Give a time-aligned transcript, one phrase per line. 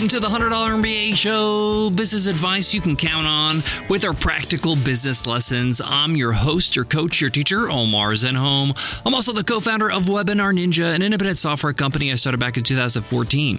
[0.00, 3.56] Welcome to the $100 MBA show, business advice you can count on
[3.90, 5.78] with our practical business lessons.
[5.84, 8.74] I'm your host, your coach, your teacher, Omar Zenhom.
[9.04, 12.64] I'm also the co-founder of Webinar Ninja, an independent software company I started back in
[12.64, 13.58] 2014.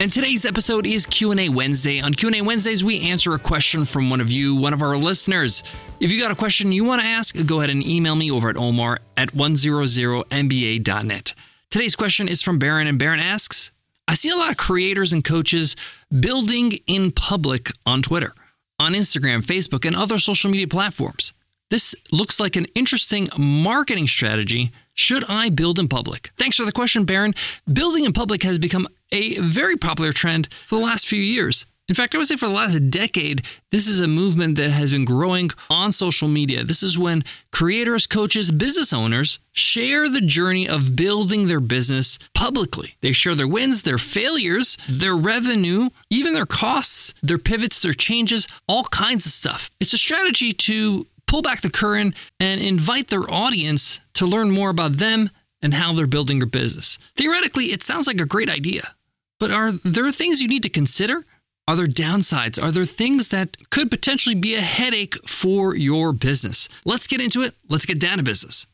[0.00, 2.00] And today's episode is Q&A Wednesday.
[2.00, 5.62] On Q&A Wednesdays, we answer a question from one of you, one of our listeners.
[6.00, 8.50] If you got a question you want to ask, go ahead and email me over
[8.50, 11.34] at omar at 100mba.net.
[11.70, 13.70] Today's question is from Baron, and Baron asks,
[14.08, 15.74] I see a lot of creators and coaches
[16.20, 18.34] building in public on Twitter,
[18.78, 21.32] on Instagram, Facebook, and other social media platforms.
[21.70, 24.70] This looks like an interesting marketing strategy.
[24.94, 26.30] Should I build in public?
[26.38, 27.34] Thanks for the question, Baron.
[27.70, 31.66] Building in public has become a very popular trend for the last few years.
[31.88, 34.90] In fact, I would say for the last decade, this is a movement that has
[34.90, 36.64] been growing on social media.
[36.64, 42.96] This is when creators, coaches, business owners share the journey of building their business publicly.
[43.02, 48.48] They share their wins, their failures, their revenue, even their costs, their pivots, their changes,
[48.66, 49.70] all kinds of stuff.
[49.78, 54.70] It's a strategy to pull back the curtain and invite their audience to learn more
[54.70, 55.30] about them
[55.62, 56.98] and how they're building their business.
[57.14, 58.94] Theoretically, it sounds like a great idea,
[59.38, 61.24] but are there things you need to consider?
[61.68, 62.62] Are there downsides?
[62.62, 66.68] Are there things that could potentially be a headache for your business?
[66.84, 67.54] Let's get into it.
[67.68, 68.66] Let's get down to business.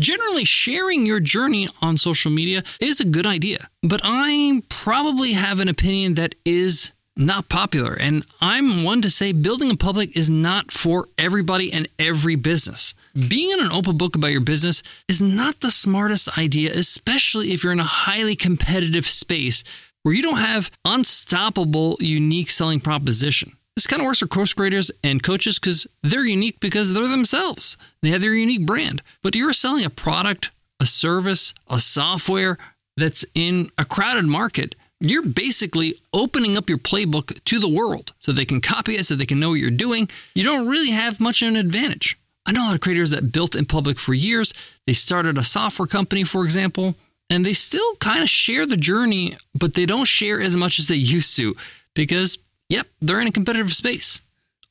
[0.00, 5.60] Generally, sharing your journey on social media is a good idea, but I probably have
[5.60, 7.94] an opinion that is not popular.
[7.94, 12.92] And I'm one to say building a public is not for everybody and every business.
[13.14, 17.62] Being in an open book about your business is not the smartest idea, especially if
[17.62, 19.62] you're in a highly competitive space
[20.04, 23.56] where you don't have unstoppable unique selling proposition.
[23.74, 27.76] This kind of works for course creators and coaches because they're unique because they're themselves.
[28.02, 29.02] They have their unique brand.
[29.22, 32.56] But you're selling a product, a service, a software
[32.96, 34.76] that's in a crowded market.
[35.00, 39.16] You're basically opening up your playbook to the world so they can copy it, so
[39.16, 40.08] they can know what you're doing.
[40.34, 42.16] You don't really have much of an advantage.
[42.46, 44.52] I know a lot of creators that built in public for years.
[44.86, 46.94] They started a software company, for example,
[47.30, 50.88] and they still kind of share the journey, but they don't share as much as
[50.88, 51.56] they used to
[51.94, 54.20] because, yep, they're in a competitive space.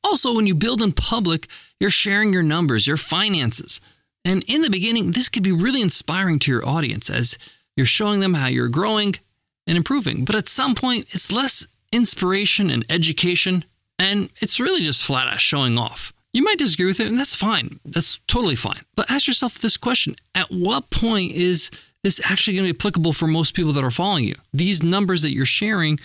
[0.03, 1.47] Also, when you build in public,
[1.79, 3.79] you're sharing your numbers, your finances.
[4.25, 7.37] And in the beginning, this could be really inspiring to your audience as
[7.75, 9.15] you're showing them how you're growing
[9.65, 10.25] and improving.
[10.25, 13.65] But at some point, it's less inspiration and education,
[13.97, 16.13] and it's really just flat out showing off.
[16.33, 17.79] You might disagree with it, and that's fine.
[17.85, 18.81] That's totally fine.
[18.95, 21.69] But ask yourself this question At what point is
[22.03, 24.35] this is actually going to be applicable for most people that are following you.
[24.53, 25.99] These numbers that you're sharing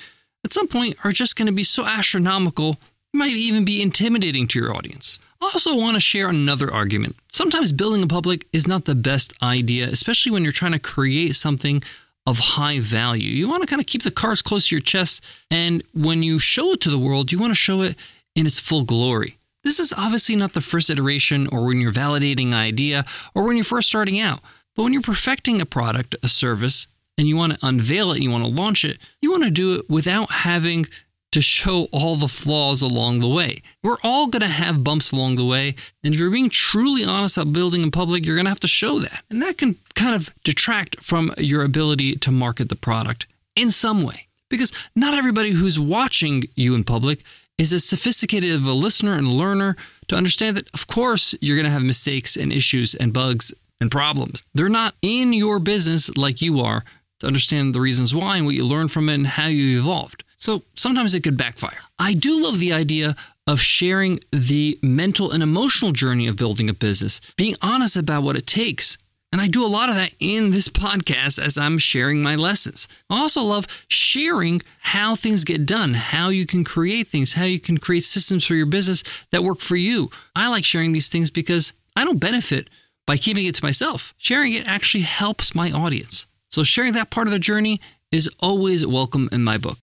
[0.45, 2.79] at some point are just going to be so astronomical,
[3.13, 5.19] it might even be intimidating to your audience.
[5.41, 7.17] I also want to share another argument.
[7.31, 11.35] Sometimes building a public is not the best idea, especially when you're trying to create
[11.35, 11.83] something
[12.27, 13.31] of high value.
[13.31, 16.39] You want to kind of keep the cards close to your chest, and when you
[16.39, 17.97] show it to the world, you want to show it
[18.35, 19.39] in its full glory.
[19.65, 23.57] This is obviously not the first iteration or when you're validating an idea or when
[23.57, 24.41] you're first starting out.
[24.79, 26.87] But when you're perfecting a product, a service,
[27.19, 29.75] and you want to unveil it, you want to launch it, you want to do
[29.75, 30.87] it without having
[31.33, 33.61] to show all the flaws along the way.
[33.83, 35.75] We're all going to have bumps along the way.
[36.05, 38.69] And if you're being truly honest about building in public, you're going to have to
[38.69, 39.25] show that.
[39.29, 43.27] And that can kind of detract from your ability to market the product
[43.57, 44.29] in some way.
[44.49, 47.25] Because not everybody who's watching you in public
[47.59, 49.75] is as sophisticated of a listener and learner
[50.07, 53.91] to understand that, of course, you're going to have mistakes and issues and bugs and
[53.91, 54.43] problems.
[54.55, 56.85] They're not in your business like you are
[57.21, 60.25] to understand the reasons why and what you learned from it and how you evolved.
[60.37, 61.79] So sometimes it could backfire.
[61.99, 63.17] I do love the idea
[63.47, 68.37] of sharing the mental and emotional journey of building a business, being honest about what
[68.37, 68.99] it takes.
[69.33, 72.87] And I do a lot of that in this podcast as I'm sharing my lessons.
[73.11, 77.59] I also love sharing how things get done, how you can create things, how you
[77.59, 79.03] can create systems for your business
[79.33, 80.11] that work for you.
[80.37, 82.71] I like sharing these things because I don't benefit
[83.09, 84.15] by keeping it to myself.
[84.19, 86.27] Sharing it actually helps my audience.
[86.51, 87.81] So sharing that part of the journey
[88.13, 89.79] is always welcome in my book.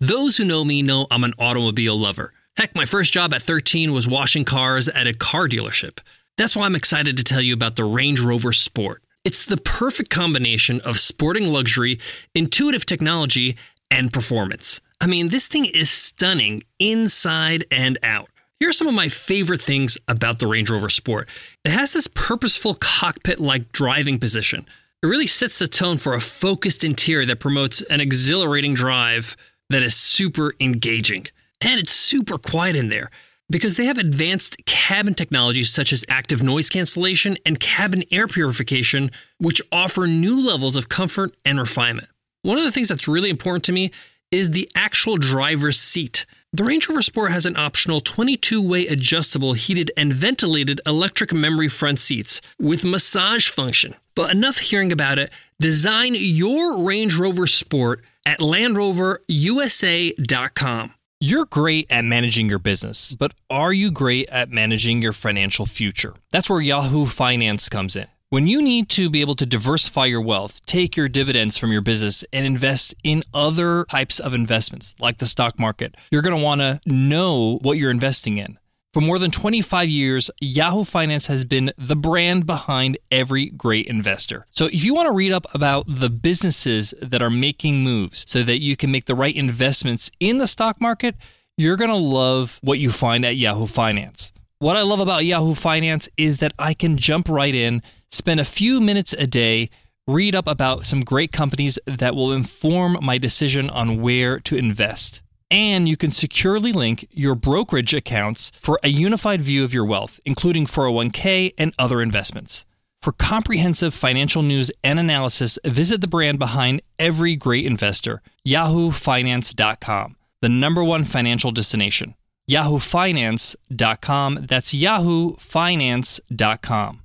[0.00, 2.34] Those who know me know I'm an automobile lover.
[2.58, 6.00] Heck, my first job at 13 was washing cars at a car dealership.
[6.36, 9.02] That's why I'm excited to tell you about the Range Rover Sport.
[9.24, 11.98] It's the perfect combination of sporting luxury,
[12.34, 13.56] intuitive technology,
[13.90, 14.82] and performance.
[15.00, 18.29] I mean, this thing is stunning inside and out.
[18.60, 21.30] Here are some of my favorite things about the Range Rover Sport.
[21.64, 24.66] It has this purposeful cockpit like driving position.
[25.02, 29.34] It really sets the tone for a focused interior that promotes an exhilarating drive
[29.70, 31.26] that is super engaging.
[31.62, 33.10] And it's super quiet in there
[33.48, 39.10] because they have advanced cabin technologies such as active noise cancellation and cabin air purification,
[39.38, 42.08] which offer new levels of comfort and refinement.
[42.42, 43.90] One of the things that's really important to me
[44.30, 46.26] is the actual driver's seat.
[46.52, 51.68] The Range Rover Sport has an optional 22 way adjustable, heated, and ventilated electric memory
[51.68, 53.94] front seats with massage function.
[54.14, 55.30] But enough hearing about it.
[55.60, 60.94] Design your Range Rover Sport at LandRoverUSA.com.
[61.22, 66.14] You're great at managing your business, but are you great at managing your financial future?
[66.30, 68.06] That's where Yahoo Finance comes in.
[68.32, 71.80] When you need to be able to diversify your wealth, take your dividends from your
[71.80, 76.44] business, and invest in other types of investments like the stock market, you're going to
[76.44, 78.56] want to know what you're investing in.
[78.94, 84.46] For more than 25 years, Yahoo Finance has been the brand behind every great investor.
[84.50, 88.44] So if you want to read up about the businesses that are making moves so
[88.44, 91.16] that you can make the right investments in the stock market,
[91.56, 94.30] you're going to love what you find at Yahoo Finance.
[94.60, 98.44] What I love about Yahoo Finance is that I can jump right in, spend a
[98.44, 99.70] few minutes a day,
[100.06, 105.22] read up about some great companies that will inform my decision on where to invest
[105.50, 110.20] and you can securely link your brokerage accounts for a unified view of your wealth,
[110.24, 112.64] including 401k and other investments.
[113.02, 120.48] For comprehensive financial news and analysis, visit the brand behind every great investor, yahoofinance.com, the
[120.48, 122.14] number one financial destination.
[122.50, 127.00] yahoofinance.com, that's yahoofinance.com.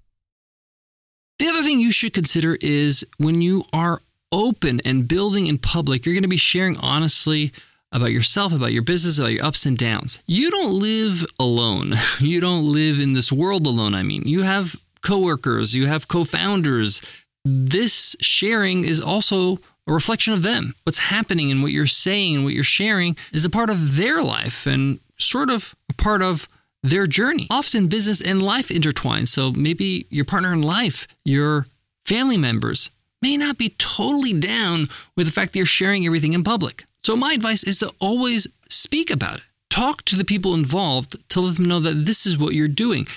[1.37, 3.99] The other thing you should consider is when you are
[4.31, 7.51] open and building in public, you're going to be sharing honestly
[7.91, 10.19] about yourself, about your business, about your ups and downs.
[10.25, 11.95] You don't live alone.
[12.19, 13.93] You don't live in this world alone.
[13.93, 17.01] I mean, you have coworkers, you have co founders.
[17.43, 20.75] This sharing is also a reflection of them.
[20.83, 24.23] What's happening and what you're saying and what you're sharing is a part of their
[24.23, 26.47] life and sort of part of
[26.83, 27.47] their journey.
[27.49, 29.25] Often business and life intertwine.
[29.25, 31.65] So maybe your partner in life, your
[32.05, 32.89] family members
[33.21, 36.85] may not be totally down with the fact that you're sharing everything in public.
[36.99, 39.43] So, my advice is to always speak about it.
[39.69, 43.07] Talk to the people involved to let them know that this is what you're doing.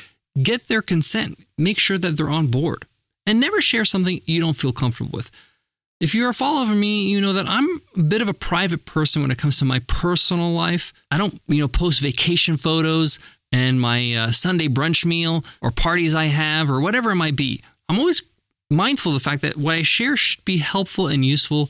[0.43, 1.39] Get their consent.
[1.56, 2.85] Make sure that they're on board.
[3.27, 5.31] And never share something you don't feel comfortable with.
[6.00, 8.85] If you're a follower of me, you know that I'm a bit of a private
[8.85, 10.93] person when it comes to my personal life.
[11.11, 13.19] I don't, you know, post vacation photos
[13.50, 17.62] and my uh, Sunday brunch meal or parties I have or whatever it might be.
[17.88, 18.23] I'm always
[18.71, 21.69] mindful of the fact that what I share should be helpful and useful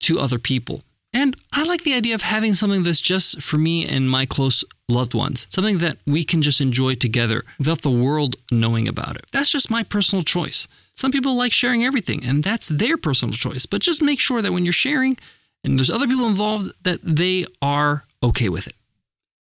[0.00, 0.82] to other people.
[1.14, 4.62] And I like the idea of having something that's just for me and my close
[4.88, 9.24] loved ones, something that we can just enjoy together without the world knowing about it.
[9.32, 10.68] That's just my personal choice.
[10.92, 13.66] Some people like sharing everything, and that's their personal choice.
[13.66, 15.16] But just make sure that when you're sharing
[15.64, 18.74] and there's other people involved, that they are okay with it.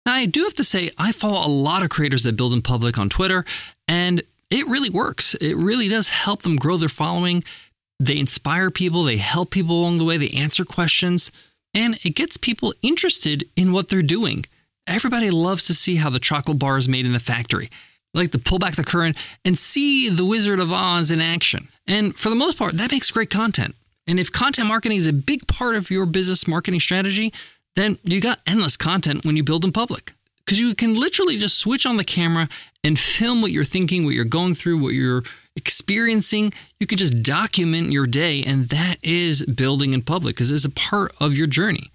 [0.05, 2.61] Now, I do have to say, I follow a lot of creators that build in
[2.61, 3.45] public on Twitter,
[3.87, 5.35] and it really works.
[5.35, 7.43] It really does help them grow their following.
[7.99, 11.31] They inspire people, they help people along the way, they answer questions
[11.73, 14.45] and it gets people interested in what they're doing.
[14.87, 17.69] Everybody loves to see how the chocolate bar is made in the factory.
[18.13, 21.69] Like to pull back the curtain and see the Wizard of Oz in action.
[21.85, 23.75] And for the most part, that makes great content.
[24.07, 27.31] And if content marketing is a big part of your business marketing strategy,
[27.75, 30.13] then you got endless content when you build in public.
[30.43, 32.49] Because you can literally just switch on the camera
[32.83, 35.23] and film what you're thinking, what you're going through, what you're
[35.55, 36.51] experiencing.
[36.79, 40.71] You can just document your day, and that is building in public because it's a
[40.71, 41.91] part of your journey.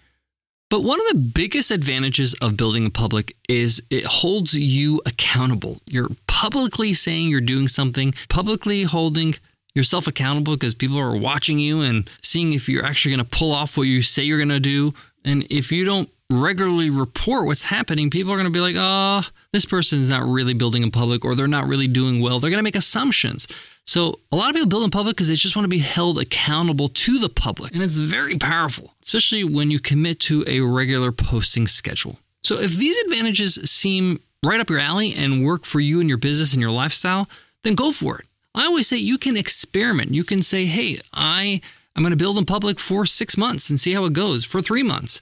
[0.71, 5.81] But one of the biggest advantages of building a public is it holds you accountable.
[5.87, 9.35] You're publicly saying you're doing something, publicly holding
[9.75, 13.53] yourself accountable because people are watching you and seeing if you're actually going to pull
[13.53, 14.95] off what you say you're going to do.
[15.25, 19.23] And if you don't regularly report what's happening, people are going to be like, oh,
[19.53, 22.41] this person is not really building in public or they're not really doing well.
[22.41, 23.47] They're going to make assumptions.
[23.87, 26.19] So a lot of people build in public because they just want to be held
[26.19, 27.75] accountable to the public.
[27.75, 32.19] And it's very powerful, especially when you commit to a regular posting schedule.
[32.43, 36.19] So if these advantages seem right up your alley and work for you and your
[36.19, 37.29] business and your lifestyle,
[37.63, 38.27] then go for it.
[38.55, 40.13] I always say you can experiment.
[40.13, 41.61] You can say, hey, I
[41.97, 44.61] I'm going to build in public for six months and see how it goes for
[44.61, 45.21] three months.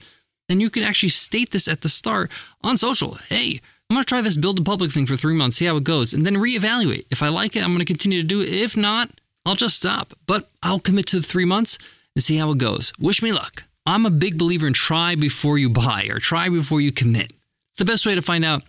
[0.49, 3.15] And you can actually state this at the start on social.
[3.29, 3.61] Hey,
[3.93, 5.83] I'm going to try this build in public thing for three months, see how it
[5.83, 7.05] goes, and then reevaluate.
[7.11, 8.49] If I like it, I'm going to continue to do it.
[8.49, 9.11] If not,
[9.45, 10.13] I'll just stop.
[10.25, 11.77] But I'll commit to the three months
[12.15, 12.91] and see how it goes.
[12.99, 13.65] Wish me luck.
[13.85, 17.33] I'm a big believer in try before you buy or try before you commit.
[17.69, 18.63] It's the best way to find out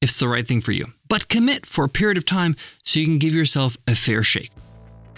[0.00, 0.86] if it's the right thing for you.
[1.08, 2.54] But commit for a period of time
[2.84, 4.52] so you can give yourself a fair shake.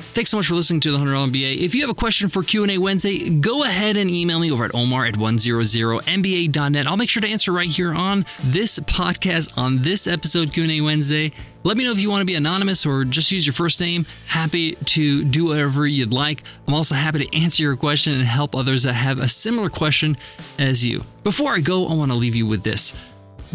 [0.01, 1.59] Thanks so much for listening to the $100 MBA.
[1.59, 4.75] If you have a question for Q&A Wednesday, go ahead and email me over at
[4.75, 6.87] omar at 100mba.net.
[6.87, 11.33] I'll make sure to answer right here on this podcast on this episode Q&A Wednesday.
[11.63, 14.07] Let me know if you want to be anonymous or just use your first name.
[14.27, 16.43] Happy to do whatever you'd like.
[16.67, 20.17] I'm also happy to answer your question and help others that have a similar question
[20.59, 21.05] as you.
[21.23, 22.95] Before I go, I want to leave you with this.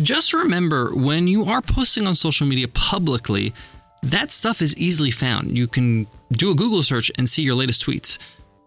[0.02, 3.54] Just remember when you are posting on social media publicly,
[4.04, 5.58] that stuff is easily found.
[5.58, 8.18] You can do a Google search and see your latest tweets.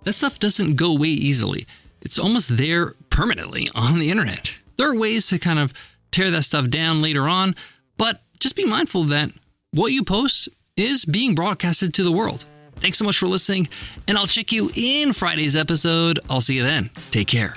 [0.04, 1.66] That stuff doesn't go away easily.
[2.00, 4.50] It's almost there permanently on the internet.
[4.76, 5.72] There are ways to kind of
[6.10, 7.54] tear that stuff down later on,
[7.96, 9.30] but just be mindful that
[9.72, 12.46] what you post is being broadcasted to the world.
[12.76, 13.68] Thanks so much for listening,
[14.06, 16.20] and I'll check you in Friday's episode.
[16.30, 16.90] I'll see you then.
[17.10, 17.56] Take care.